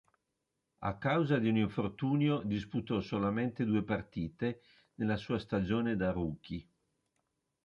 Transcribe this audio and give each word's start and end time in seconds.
A 0.79 0.97
causa 0.97 1.37
di 1.37 1.47
un 1.47 1.57
infortunio 1.57 2.39
disputò 2.41 3.01
solamente 3.01 3.65
due 3.65 3.83
partite 3.83 4.61
nella 4.95 5.15
sua 5.15 5.37
stagione 5.37 5.95
da 5.95 6.09
rookie. 6.11 6.67